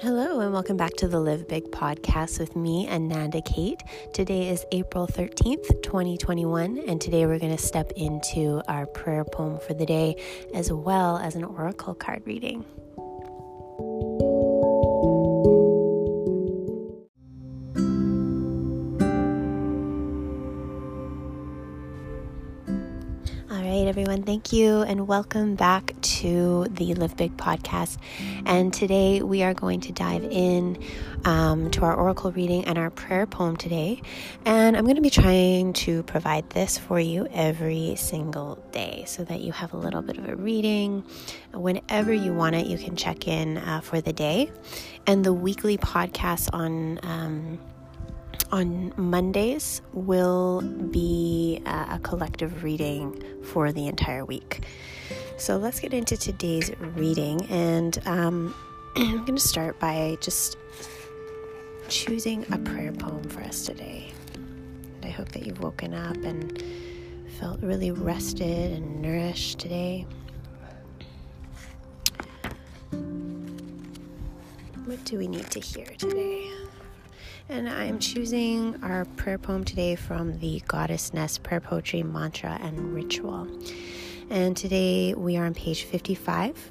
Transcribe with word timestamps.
Hello, 0.00 0.38
and 0.38 0.52
welcome 0.52 0.76
back 0.76 0.94
to 0.98 1.08
the 1.08 1.18
Live 1.18 1.48
Big 1.48 1.72
podcast 1.72 2.38
with 2.38 2.54
me, 2.54 2.88
Ananda 2.88 3.42
Kate. 3.42 3.82
Today 4.12 4.48
is 4.48 4.64
April 4.70 5.08
13th, 5.08 5.82
2021, 5.82 6.78
and 6.86 7.00
today 7.00 7.26
we're 7.26 7.40
going 7.40 7.56
to 7.56 7.60
step 7.60 7.90
into 7.96 8.62
our 8.68 8.86
prayer 8.86 9.24
poem 9.24 9.58
for 9.58 9.74
the 9.74 9.84
day 9.84 10.14
as 10.54 10.70
well 10.70 11.18
as 11.18 11.34
an 11.34 11.42
oracle 11.42 11.96
card 11.96 12.22
reading. 12.26 12.64
Everyone. 23.66 24.22
Thank 24.22 24.52
you, 24.52 24.82
and 24.82 25.08
welcome 25.08 25.56
back 25.56 25.94
to 26.00 26.66
the 26.70 26.94
Live 26.94 27.16
Big 27.16 27.36
podcast. 27.36 27.98
And 28.46 28.72
today 28.72 29.20
we 29.22 29.42
are 29.42 29.52
going 29.52 29.80
to 29.80 29.92
dive 29.92 30.22
in 30.22 30.80
um, 31.24 31.70
to 31.72 31.84
our 31.84 31.94
oracle 31.94 32.30
reading 32.30 32.64
and 32.66 32.78
our 32.78 32.90
prayer 32.90 33.26
poem 33.26 33.56
today. 33.56 34.00
And 34.44 34.76
I'm 34.76 34.84
going 34.84 34.96
to 34.96 35.02
be 35.02 35.10
trying 35.10 35.72
to 35.74 36.02
provide 36.04 36.48
this 36.50 36.78
for 36.78 37.00
you 37.00 37.26
every 37.32 37.96
single 37.96 38.56
day 38.70 39.04
so 39.06 39.24
that 39.24 39.40
you 39.40 39.52
have 39.52 39.72
a 39.72 39.76
little 39.76 40.02
bit 40.02 40.18
of 40.18 40.28
a 40.28 40.36
reading. 40.36 41.04
Whenever 41.52 42.12
you 42.12 42.32
want 42.32 42.54
it, 42.54 42.66
you 42.66 42.78
can 42.78 42.94
check 42.94 43.26
in 43.26 43.56
uh, 43.58 43.80
for 43.80 44.00
the 44.00 44.12
day. 44.12 44.52
And 45.06 45.24
the 45.24 45.32
weekly 45.32 45.78
podcast 45.78 46.50
on. 46.52 47.00
Um, 47.02 47.58
on 48.50 48.92
Mondays 48.96 49.82
will 49.92 50.62
be 50.90 51.62
a 51.66 51.98
collective 52.02 52.62
reading 52.62 53.22
for 53.42 53.72
the 53.72 53.86
entire 53.86 54.24
week. 54.24 54.64
So 55.36 55.56
let's 55.56 55.80
get 55.80 55.92
into 55.92 56.16
today's 56.16 56.70
reading, 56.96 57.46
and 57.46 57.98
um, 58.06 58.54
I'm 58.96 59.24
going 59.24 59.36
to 59.36 59.40
start 59.40 59.78
by 59.78 60.18
just 60.20 60.56
choosing 61.88 62.44
a 62.52 62.58
prayer 62.58 62.92
poem 62.92 63.22
for 63.24 63.40
us 63.42 63.64
today. 63.64 64.12
And 64.34 65.04
I 65.04 65.10
hope 65.10 65.30
that 65.32 65.46
you've 65.46 65.60
woken 65.60 65.94
up 65.94 66.16
and 66.16 66.62
felt 67.38 67.60
really 67.62 67.92
rested 67.92 68.72
and 68.72 69.00
nourished 69.00 69.58
today. 69.58 70.06
What 74.84 75.04
do 75.04 75.18
we 75.18 75.28
need 75.28 75.50
to 75.50 75.60
hear 75.60 75.86
today? 75.98 76.50
And 77.50 77.66
I'm 77.66 77.98
choosing 77.98 78.78
our 78.82 79.06
prayer 79.06 79.38
poem 79.38 79.64
today 79.64 79.96
from 79.96 80.38
the 80.38 80.62
Goddess 80.68 81.14
Nest 81.14 81.42
Prayer 81.42 81.60
Poetry 81.60 82.02
Mantra 82.02 82.58
and 82.60 82.94
Ritual. 82.94 83.48
And 84.28 84.54
today 84.54 85.14
we 85.14 85.38
are 85.38 85.46
on 85.46 85.54
page 85.54 85.84
55, 85.84 86.70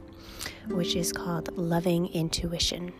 which 0.67 0.95
is 0.95 1.11
called 1.11 1.57
Loving 1.57 2.13
Intuition, 2.13 2.93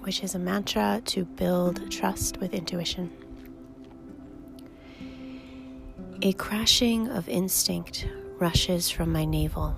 which 0.00 0.24
is 0.24 0.34
a 0.34 0.38
mantra 0.40 1.00
to 1.04 1.24
build 1.24 1.88
trust 1.92 2.38
with 2.38 2.54
intuition. 2.54 3.12
A 6.22 6.32
crashing 6.32 7.08
of 7.08 7.28
instinct 7.28 8.08
rushes 8.40 8.90
from 8.90 9.12
my 9.12 9.24
navel 9.24 9.76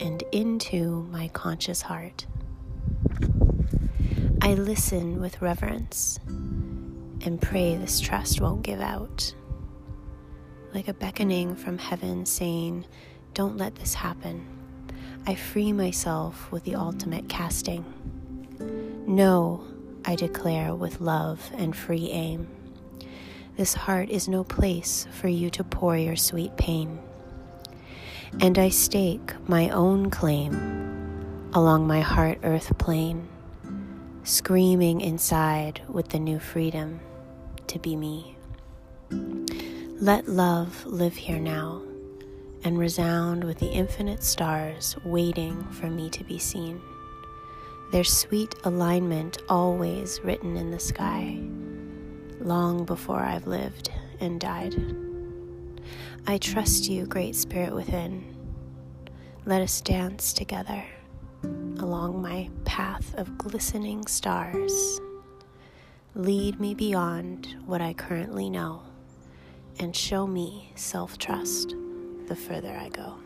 and 0.00 0.22
into 0.32 1.08
my 1.10 1.28
conscious 1.28 1.80
heart. 1.80 2.26
I 4.46 4.54
listen 4.54 5.20
with 5.20 5.42
reverence 5.42 6.20
and 6.28 7.42
pray 7.42 7.74
this 7.74 7.98
trust 7.98 8.40
won't 8.40 8.62
give 8.62 8.80
out. 8.80 9.34
Like 10.72 10.86
a 10.86 10.94
beckoning 10.94 11.56
from 11.56 11.78
heaven 11.78 12.24
saying, 12.26 12.86
Don't 13.34 13.56
let 13.56 13.74
this 13.74 13.94
happen. 13.94 14.46
I 15.26 15.34
free 15.34 15.72
myself 15.72 16.52
with 16.52 16.62
the 16.62 16.76
ultimate 16.76 17.28
casting. 17.28 17.84
No, 19.04 19.64
I 20.04 20.14
declare 20.14 20.76
with 20.76 21.00
love 21.00 21.50
and 21.56 21.74
free 21.74 22.10
aim. 22.12 22.46
This 23.56 23.74
heart 23.74 24.10
is 24.10 24.28
no 24.28 24.44
place 24.44 25.08
for 25.10 25.26
you 25.26 25.50
to 25.50 25.64
pour 25.64 25.96
your 25.96 26.14
sweet 26.14 26.56
pain. 26.56 27.00
And 28.40 28.60
I 28.60 28.68
stake 28.68 29.34
my 29.48 29.70
own 29.70 30.08
claim 30.08 31.50
along 31.52 31.88
my 31.88 32.00
heart 32.00 32.38
earth 32.44 32.78
plane 32.78 33.26
screaming 34.26 35.00
inside 35.00 35.80
with 35.88 36.08
the 36.08 36.18
new 36.18 36.40
freedom 36.40 36.98
to 37.68 37.78
be 37.78 37.94
me. 37.94 38.36
Let 40.00 40.26
love 40.26 40.84
live 40.84 41.14
here 41.14 41.38
now 41.38 41.80
and 42.64 42.76
resound 42.76 43.44
with 43.44 43.60
the 43.60 43.70
infinite 43.70 44.24
stars 44.24 44.96
waiting 45.04 45.62
for 45.70 45.86
me 45.86 46.10
to 46.10 46.24
be 46.24 46.40
seen. 46.40 46.80
Their 47.92 48.02
sweet 48.02 48.52
alignment 48.64 49.38
always 49.48 50.20
written 50.24 50.56
in 50.56 50.72
the 50.72 50.80
sky, 50.80 51.38
long 52.40 52.84
before 52.84 53.20
I've 53.20 53.46
lived 53.46 53.92
and 54.18 54.40
died. 54.40 54.74
I 56.26 56.38
trust 56.38 56.88
you, 56.88 57.06
Great 57.06 57.36
Spirit 57.36 57.72
within. 57.72 58.34
Let 59.44 59.62
us 59.62 59.80
dance 59.80 60.32
together 60.32 60.82
along 61.78 62.20
my 62.22 62.48
path 62.64 63.14
of 63.14 63.36
glistening 63.38 64.06
stars. 64.06 65.00
Lead 66.14 66.58
me 66.60 66.74
beyond 66.74 67.56
what 67.66 67.80
I 67.80 67.92
currently 67.92 68.48
know 68.48 68.82
and 69.78 69.94
show 69.94 70.26
me 70.26 70.72
self 70.74 71.18
trust 71.18 71.74
the 72.26 72.36
further 72.36 72.76
I 72.76 72.88
go. 72.88 73.18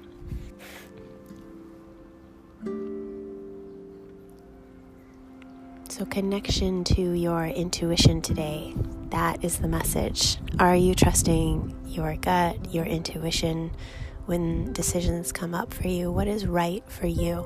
So, 5.88 6.04
connection 6.06 6.84
to 6.84 7.12
your 7.12 7.46
intuition 7.46 8.22
today. 8.22 8.74
That 9.10 9.44
is 9.44 9.58
the 9.58 9.68
message. 9.68 10.38
Are 10.58 10.76
you 10.76 10.94
trusting 10.94 11.76
your 11.86 12.16
gut, 12.16 12.72
your 12.72 12.84
intuition? 12.84 13.72
When 14.30 14.72
decisions 14.72 15.32
come 15.32 15.56
up 15.56 15.74
for 15.74 15.88
you, 15.88 16.08
what 16.08 16.28
is 16.28 16.46
right 16.46 16.84
for 16.86 17.08
you. 17.08 17.44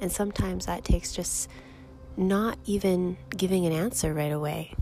And 0.00 0.12
sometimes 0.12 0.66
that 0.66 0.84
takes 0.84 1.12
just 1.12 1.48
not 2.16 2.56
even 2.66 3.16
giving 3.36 3.66
an 3.66 3.72
answer 3.72 4.14
right 4.14 4.30
away, 4.30 4.72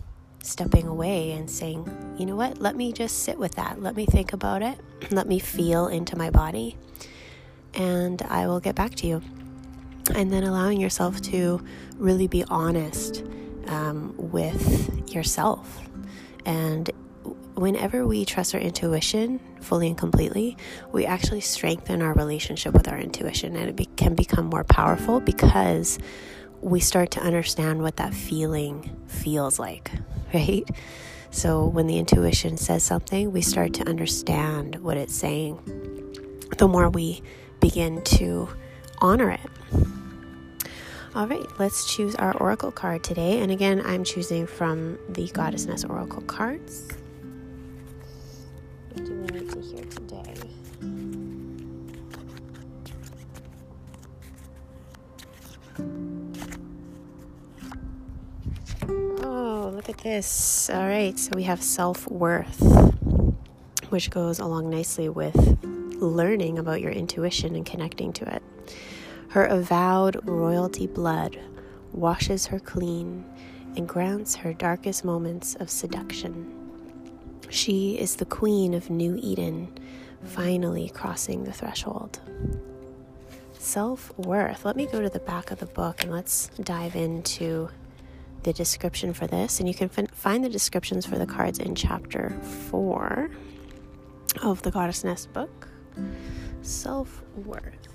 stepping 0.43 0.87
away 0.87 1.33
and 1.33 1.51
saying, 1.51 1.89
you 2.19 2.27
know 2.27 2.37
what, 2.37 2.59
let 2.59 2.77
me 2.77 2.93
just 2.93 3.21
sit 3.23 3.39
with 3.39 3.55
that. 3.55 3.81
Let 3.83 3.97
me 3.97 4.05
think 4.05 4.35
about 4.35 4.61
it. 4.61 4.79
Let 5.11 5.27
me 5.27 5.39
feel 5.39 5.87
into 5.87 6.19
my 6.19 6.29
body. 6.29 6.77
And 7.73 8.21
I 8.29 8.47
will 8.47 8.61
get 8.61 8.75
back 8.75 8.95
to 8.97 9.07
you. 9.07 9.23
And 10.15 10.31
then 10.31 10.45
allowing 10.45 10.79
yourself 10.79 11.19
to 11.33 11.65
really 11.97 12.27
be 12.27 12.45
honest 12.45 13.25
um, 13.69 14.15
with 14.19 15.15
yourself 15.15 15.81
and 16.45 16.91
whenever 17.59 18.07
we 18.07 18.25
trust 18.25 18.55
our 18.55 18.61
intuition 18.61 19.41
fully 19.61 19.89
and 19.89 19.99
completely, 19.99 20.57
we 20.93 21.05
actually 21.05 21.41
strengthen 21.41 22.03
our 22.03 22.15
relationship 22.15 22.73
with 22.73 22.89
our 22.89 22.99
intuition 22.99 23.57
and 23.57 23.69
it 23.69 23.77
be- 23.77 23.87
can 23.97 24.15
become 24.15 24.47
more 24.47 24.65
powerful 24.65 25.21
because 25.21 25.99
we 26.61 26.81
start 26.81 27.11
to 27.13 27.21
understand 27.21 27.83
what 27.83 27.97
that 27.97 28.15
feeling 28.15 28.97
feels 29.07 29.59
like, 29.59 29.91
right? 30.35 30.69
So 31.31 31.67
when 31.67 31.87
the 31.87 31.99
intuition 31.99 32.57
says 32.57 32.83
something, 32.83 33.33
we 33.33 33.43
start 33.43 33.75
to 33.75 33.89
understand 33.89 34.77
what 34.77 34.97
it's 34.97 35.15
saying. 35.15 35.59
The 36.57 36.69
more 36.69 36.89
we 36.89 37.23
begin 37.61 38.03
to 38.03 38.49
honor 39.01 39.31
it. 39.31 39.41
All 41.15 41.27
right, 41.27 41.47
let's 41.59 41.93
choose 41.93 42.15
our 42.15 42.37
oracle 42.37 42.71
card 42.71 43.03
today. 43.03 43.41
And 43.41 43.51
again, 43.51 43.83
I'm 43.85 44.05
choosing 44.05 44.47
from 44.47 44.99
the 45.09 45.29
Goddessness 45.29 45.89
Oracle 45.89 46.23
cards. 46.23 46.89
To 49.59 49.65
hear 49.65 49.85
today? 49.87 50.35
Oh, 59.25 59.73
look 59.75 59.89
at 59.89 59.99
this. 59.99 60.71
All 60.71 60.87
right, 60.87 61.19
so 61.19 61.33
we 61.35 61.43
have 61.43 61.61
self 61.61 62.09
worth, 62.09 62.61
which 63.89 64.11
goes 64.11 64.39
along 64.39 64.71
nicely 64.71 65.09
with 65.09 65.59
learning 66.01 66.61
about 66.61 66.81
your 66.81 66.93
intuition 66.93 67.57
and 67.57 67.67
connecting 67.67 68.13
to 68.13 68.33
it. 68.33 68.45
Her 69.31 69.45
avowed 69.45 70.21
royalty 70.29 70.87
blood 70.87 71.37
washes 71.93 72.47
her 72.47 72.61
clean 72.61 73.25
and 73.77 73.89
grants 73.89 74.37
her 74.37 74.53
darkest 74.53 75.05
moments 75.05 75.57
of 75.57 75.69
seduction. 75.69 76.58
She 77.51 77.99
is 77.99 78.17
the 78.17 78.25
queen 78.25 78.75
of 78.75 78.91
New 78.91 79.19
Eden, 79.21 79.79
finally 80.25 80.91
crossing 80.91 81.45
the 81.45 81.53
threshold. 81.53 82.21
Self 83.59 84.17
worth. 84.19 84.65
Let 84.65 84.77
me 84.77 84.87
go 84.87 85.01
to 85.01 85.09
the 85.09 85.21
back 85.21 85.51
of 85.51 85.59
the 85.59 85.67
book 85.67 86.03
and 86.03 86.13
let's 86.13 86.49
dive 86.63 86.95
into 86.95 87.69
the 88.43 88.53
description 88.53 89.13
for 89.13 89.27
this. 89.27 89.59
And 89.59 89.69
you 89.69 89.75
can 89.75 89.89
find 89.89 90.45
the 90.45 90.49
descriptions 90.49 91.05
for 91.05 91.19
the 91.19 91.27
cards 91.27 91.59
in 91.59 91.75
chapter 91.75 92.31
four 92.71 93.31
of 94.43 94.63
the 94.63 94.71
Goddess 94.71 95.05
Nest 95.05 95.33
book. 95.33 95.69
Self 96.63 97.23
worth. 97.45 97.89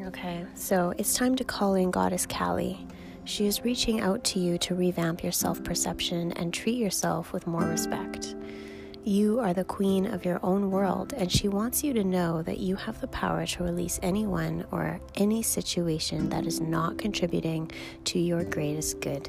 Okay, 0.00 0.46
so 0.54 0.94
it's 0.96 1.14
time 1.14 1.34
to 1.34 1.44
call 1.44 1.74
in 1.74 1.90
Goddess 1.90 2.24
Kali. 2.24 2.86
She 3.24 3.46
is 3.48 3.64
reaching 3.64 4.00
out 4.00 4.22
to 4.24 4.38
you 4.38 4.56
to 4.58 4.76
revamp 4.76 5.24
your 5.24 5.32
self 5.32 5.62
perception 5.64 6.30
and 6.32 6.54
treat 6.54 6.76
yourself 6.76 7.32
with 7.32 7.48
more 7.48 7.64
respect. 7.64 8.36
You 9.02 9.40
are 9.40 9.52
the 9.52 9.64
queen 9.64 10.06
of 10.06 10.24
your 10.24 10.38
own 10.44 10.70
world, 10.70 11.14
and 11.14 11.32
she 11.32 11.48
wants 11.48 11.82
you 11.82 11.92
to 11.94 12.04
know 12.04 12.42
that 12.42 12.60
you 12.60 12.76
have 12.76 13.00
the 13.00 13.08
power 13.08 13.44
to 13.44 13.64
release 13.64 13.98
anyone 14.00 14.64
or 14.70 15.00
any 15.16 15.42
situation 15.42 16.28
that 16.28 16.46
is 16.46 16.60
not 16.60 16.96
contributing 16.96 17.68
to 18.04 18.20
your 18.20 18.44
greatest 18.44 19.00
good. 19.00 19.28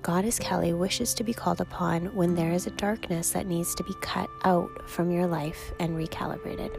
Goddess 0.00 0.38
Kali 0.38 0.72
wishes 0.72 1.12
to 1.14 1.24
be 1.24 1.34
called 1.34 1.60
upon 1.60 2.14
when 2.14 2.34
there 2.34 2.52
is 2.52 2.66
a 2.66 2.70
darkness 2.70 3.32
that 3.32 3.46
needs 3.46 3.74
to 3.74 3.84
be 3.84 3.94
cut 4.00 4.30
out 4.44 4.88
from 4.88 5.10
your 5.10 5.26
life 5.26 5.72
and 5.78 5.90
recalibrated. 5.90 6.74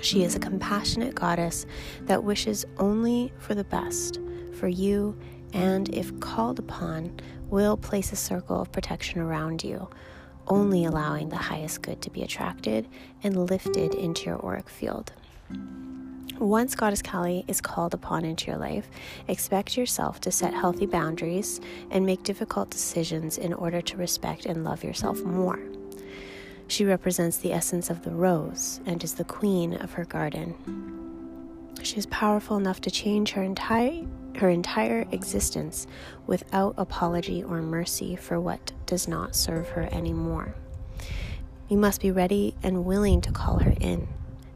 She 0.00 0.24
is 0.24 0.34
a 0.34 0.40
compassionate 0.40 1.14
goddess 1.14 1.66
that 2.02 2.24
wishes 2.24 2.64
only 2.78 3.32
for 3.38 3.54
the 3.54 3.64
best 3.64 4.18
for 4.54 4.68
you, 4.68 5.18
and 5.52 5.88
if 5.94 6.18
called 6.20 6.58
upon, 6.58 7.20
will 7.48 7.76
place 7.76 8.12
a 8.12 8.16
circle 8.16 8.60
of 8.60 8.72
protection 8.72 9.20
around 9.20 9.62
you 9.62 9.88
only 10.48 10.84
allowing 10.84 11.28
the 11.28 11.36
highest 11.36 11.82
good 11.82 12.00
to 12.02 12.10
be 12.10 12.22
attracted 12.22 12.88
and 13.22 13.48
lifted 13.48 13.94
into 13.94 14.26
your 14.26 14.44
auric 14.44 14.68
field. 14.68 15.12
Once 16.38 16.74
Goddess 16.74 17.02
Kali 17.02 17.44
is 17.46 17.60
called 17.60 17.94
upon 17.94 18.24
into 18.24 18.50
your 18.50 18.58
life, 18.58 18.88
expect 19.28 19.76
yourself 19.76 20.20
to 20.22 20.32
set 20.32 20.52
healthy 20.52 20.86
boundaries 20.86 21.60
and 21.90 22.04
make 22.04 22.24
difficult 22.24 22.70
decisions 22.70 23.38
in 23.38 23.52
order 23.52 23.80
to 23.80 23.96
respect 23.96 24.46
and 24.46 24.64
love 24.64 24.82
yourself 24.82 25.22
more. 25.22 25.60
She 26.68 26.84
represents 26.84 27.36
the 27.36 27.52
essence 27.52 27.90
of 27.90 28.02
the 28.02 28.10
rose 28.10 28.80
and 28.86 29.02
is 29.04 29.14
the 29.14 29.24
queen 29.24 29.74
of 29.74 29.92
her 29.92 30.04
garden. 30.04 30.54
She 31.82 31.96
is 31.96 32.06
powerful 32.06 32.56
enough 32.56 32.80
to 32.82 32.90
change 32.90 33.32
her 33.32 33.42
entire 33.42 34.04
her 34.36 34.48
entire 34.48 35.04
existence 35.12 35.86
without 36.26 36.74
apology 36.78 37.42
or 37.44 37.60
mercy 37.60 38.16
for 38.16 38.40
what 38.40 38.72
does 38.86 39.06
not 39.06 39.36
serve 39.36 39.68
her 39.68 39.86
anymore. 39.92 40.54
You 41.68 41.76
must 41.76 42.00
be 42.00 42.10
ready 42.10 42.54
and 42.62 42.86
willing 42.86 43.20
to 43.22 43.32
call 43.32 43.58
her 43.58 43.74
in 43.80 44.08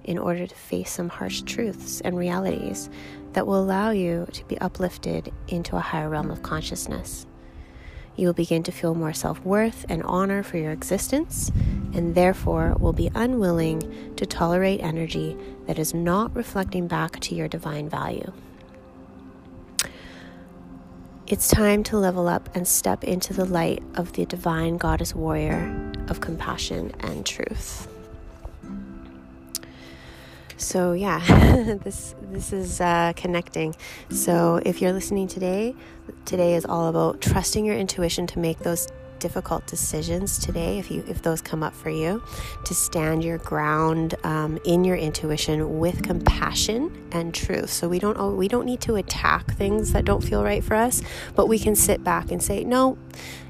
in 0.05 0.19
order 0.19 0.47
to 0.47 0.55
face 0.55 0.91
some 0.91 1.09
harsh 1.09 1.43
truths 1.43 2.01
and 2.01 2.17
realities 2.17 2.89
that 3.33 3.47
will 3.47 3.61
allow 3.61 3.91
you 3.91 4.27
to 4.33 4.45
be 4.47 4.57
uplifted 4.59 5.33
into 5.49 5.77
a 5.77 5.81
higher 5.81 6.09
realm 6.09 6.31
of 6.31 6.43
consciousness. 6.43 7.27
You 8.17 8.27
will 8.27 8.35
begin 8.35 8.63
to 8.63 8.73
feel 8.73 8.95
more 8.95 9.13
self 9.13 9.41
worth 9.45 9.85
and 9.89 10.03
honor 10.03 10.43
for 10.43 10.57
your 10.57 10.73
existence, 10.73 11.51
and 11.93 12.15
therefore 12.15 12.75
will 12.81 12.93
be 12.95 13.11
unwilling 13.15 14.15
to 14.17 14.25
tolerate 14.27 14.81
energy 14.83 15.37
that 15.67 15.79
is 15.79 15.93
not 15.93 16.35
reflecting 16.35 16.89
back 16.89 17.21
to 17.21 17.35
your 17.35 17.49
divine 17.49 17.89
value. 17.89 18.33
It's 21.27 21.49
time 21.49 21.83
to 21.85 21.99
level 21.99 22.29
up 22.29 22.49
and 22.55 22.67
step 22.67 23.05
into 23.05 23.35
the 23.35 23.45
light 23.45 23.83
of 23.97 24.13
the 24.13 24.25
divine 24.25 24.77
goddess 24.77 25.15
warrior 25.15 25.93
of 26.09 26.21
compassion 26.21 26.93
and 27.01 27.27
truth. 27.27 27.89
So 30.57 30.93
yeah, 30.93 31.21
this 31.85 32.15
this 32.23 32.53
is 32.53 32.81
uh, 32.81 33.13
connecting. 33.17 33.75
So 34.11 34.61
if 34.65 34.81
you're 34.81 34.93
listening 34.93 35.29
today, 35.29 35.75
today 36.25 36.55
is 36.55 36.65
all 36.65 36.89
about 36.89 37.21
trusting 37.21 37.65
your 37.65 37.77
intuition 37.77 38.27
to 38.29 38.39
make 38.39 38.61
those 38.61 38.89
difficult 39.19 39.67
decisions 39.67 40.39
today 40.39 40.79
if 40.79 40.91
you 40.91 41.05
if 41.09 41.23
those 41.23 41.41
come 41.41 41.63
up 41.63 41.75
for 41.75 41.91
you 41.91 42.23
to 42.65 42.75
stand 42.75 43.25
your 43.25 43.39
ground 43.39 44.15
um, 44.25 44.59
in 44.65 44.85
your 44.85 44.97
intuition 44.97 45.79
with 45.79 46.03
compassion 46.03 47.09
and 47.13 47.35
truth. 47.35 47.71
So 47.71 47.89
we 47.89 47.99
don't 47.99 48.37
we 48.37 48.49
don't 48.49 48.67
need 48.67 48.81
to 48.83 48.97
attack 48.97 49.53
things 49.55 49.93
that 49.93 50.05
don't 50.05 50.23
feel 50.23 50.43
right 50.43 50.63
for 50.63 50.75
us 50.75 51.03
but 51.35 51.49
we 51.49 51.59
can 51.59 51.75
sit 51.75 52.03
back 52.03 52.31
and 52.31 52.43
say 52.43 52.65
no 52.65 52.99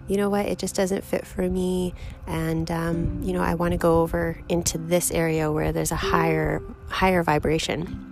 you 0.08 0.16
know 0.16 0.30
what? 0.30 0.46
It 0.46 0.58
just 0.58 0.76
doesn't 0.76 1.02
fit 1.04 1.26
for 1.26 1.48
me. 1.48 1.94
And 2.26 2.70
um, 2.70 3.22
you 3.22 3.32
know 3.32 3.40
i 3.40 3.54
want 3.54 3.72
to 3.72 3.78
go 3.78 4.00
over 4.02 4.38
into 4.48 4.78
this 4.78 5.10
area 5.10 5.50
where 5.50 5.72
there's 5.72 5.92
a 5.92 5.96
higher 5.96 6.62
higher 6.88 7.22
vibration. 7.22 8.02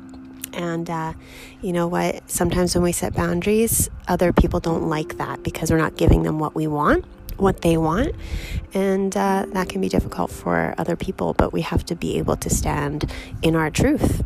And 0.52 0.88
uh, 0.88 1.14
you 1.62 1.72
know 1.72 1.88
what? 1.88 2.30
Sometimes 2.30 2.76
when 2.76 2.84
we 2.84 2.92
set 2.92 3.12
boundaries, 3.12 3.90
other 4.06 4.32
people 4.32 4.60
don't 4.60 4.88
like 4.88 5.18
that 5.18 5.42
because 5.42 5.70
we're 5.72 5.78
not 5.78 5.96
giving 5.96 6.22
them 6.22 6.38
what 6.38 6.54
we 6.54 6.68
want 6.68 7.04
what 7.36 7.62
they 7.62 7.76
want. 7.76 8.14
And 8.72 9.16
uh, 9.16 9.46
that 9.52 9.68
can 9.68 9.80
be 9.80 9.88
difficult 9.88 10.30
for 10.30 10.74
other 10.78 10.96
people, 10.96 11.34
but 11.34 11.52
we 11.52 11.60
have 11.62 11.84
to 11.86 11.94
be 11.94 12.18
able 12.18 12.36
to 12.36 12.50
stand 12.50 13.10
in 13.42 13.54
our 13.54 13.70
truth. 13.70 14.22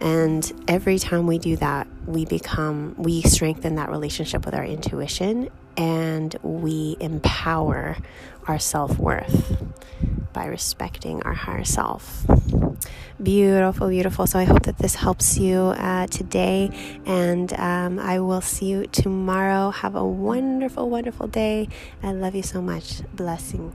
And 0.00 0.50
every 0.66 0.98
time 0.98 1.26
we 1.26 1.38
do 1.38 1.56
that, 1.56 1.86
we 2.06 2.24
become, 2.24 2.94
we 2.98 3.22
strengthen 3.22 3.76
that 3.76 3.90
relationship 3.90 4.44
with 4.44 4.54
our 4.54 4.64
intuition 4.64 5.50
and 5.76 6.34
we 6.42 6.96
empower 7.00 7.96
our 8.46 8.58
self 8.58 8.98
worth 8.98 9.62
by 10.32 10.46
respecting 10.46 11.22
our 11.22 11.34
higher 11.34 11.64
self. 11.64 12.24
Beautiful, 13.22 13.88
beautiful. 13.88 14.26
So 14.26 14.38
I 14.38 14.44
hope 14.44 14.62
that 14.64 14.78
this 14.78 14.96
helps 14.96 15.38
you 15.38 15.58
uh, 15.58 16.06
today, 16.08 16.70
and 17.06 17.52
um, 17.54 17.98
I 17.98 18.18
will 18.20 18.40
see 18.40 18.66
you 18.66 18.86
tomorrow. 18.86 19.70
Have 19.70 19.94
a 19.94 20.04
wonderful, 20.04 20.90
wonderful 20.90 21.28
day. 21.28 21.68
I 22.02 22.12
love 22.12 22.34
you 22.34 22.42
so 22.42 22.60
much. 22.60 23.02
Blessings. 23.14 23.74